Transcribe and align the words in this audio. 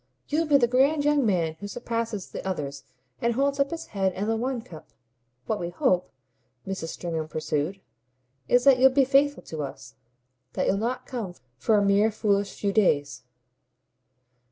"You'll 0.29 0.47
be 0.47 0.57
the 0.57 0.65
grand 0.67 1.05
young 1.05 1.27
man 1.27 1.57
who 1.59 1.67
surpasses 1.67 2.25
the 2.31 2.43
others 2.43 2.85
and 3.21 3.35
holds 3.35 3.59
up 3.59 3.69
his 3.69 3.85
head 3.93 4.13
and 4.13 4.27
the 4.27 4.35
wine 4.35 4.63
cup. 4.63 4.87
What 5.45 5.59
we 5.59 5.69
hope," 5.69 6.09
Mrs. 6.65 6.87
Stringham 6.87 7.27
pursued, 7.27 7.79
"is 8.47 8.63
that 8.63 8.79
you'll 8.79 8.89
be 8.89 9.05
faithful 9.05 9.43
to 9.43 9.61
us 9.61 9.93
that 10.53 10.65
you've 10.65 10.79
not 10.79 11.05
come 11.05 11.35
for 11.59 11.77
a 11.77 11.85
mere 11.85 12.09
foolish 12.09 12.55
few 12.55 12.73
days." 12.73 13.21